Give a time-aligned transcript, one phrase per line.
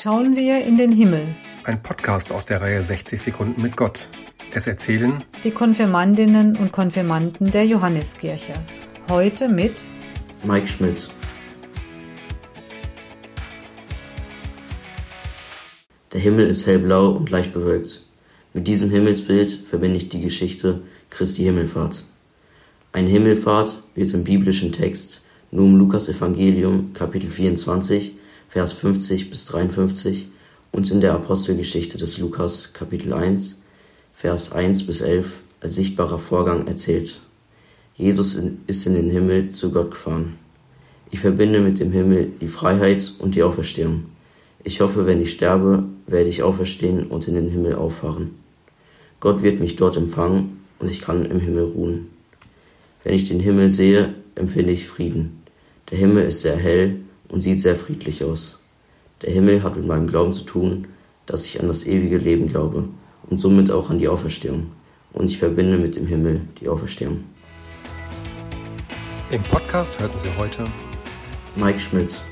[0.00, 1.34] schauen wir in den Himmel.
[1.64, 4.08] Ein Podcast aus der Reihe 60 Sekunden mit Gott.
[4.54, 8.52] Es erzählen die Konfirmandinnen und Konfirmanden der Johanneskirche.
[9.10, 9.88] Heute mit
[10.44, 11.10] Mike Schmidt.
[16.12, 18.02] Der Himmel ist hellblau und leicht bewölkt.
[18.54, 22.04] Mit diesem Himmelsbild verbinde ich die Geschichte Christi Himmelfahrt.
[22.92, 28.12] Eine Himmelfahrt wird im biblischen Text nur im Lukas Evangelium Kapitel 24
[28.50, 30.26] Vers 50 bis 53
[30.72, 33.58] und in der Apostelgeschichte des Lukas Kapitel 1
[34.14, 37.20] Vers 1 bis 11 als sichtbarer Vorgang erzählt.
[37.94, 40.38] Jesus ist in den Himmel zu Gott gefahren.
[41.10, 44.04] Ich verbinde mit dem Himmel die Freiheit und die Auferstehung.
[44.64, 48.30] Ich hoffe, wenn ich sterbe, werde ich auferstehen und in den Himmel auffahren.
[49.20, 52.08] Gott wird mich dort empfangen und ich kann im Himmel ruhen.
[53.04, 55.42] Wenn ich den Himmel sehe, empfinde ich Frieden.
[55.90, 58.58] Der Himmel ist sehr hell und sieht sehr friedlich aus.
[59.22, 60.86] Der Himmel hat mit meinem Glauben zu tun,
[61.26, 62.88] dass ich an das ewige Leben glaube
[63.28, 64.68] und somit auch an die Auferstehung.
[65.12, 67.24] Und ich verbinde mit dem Himmel die Auferstehung.
[69.30, 70.64] Im Podcast hörten Sie heute
[71.56, 72.22] Mike Schmitz.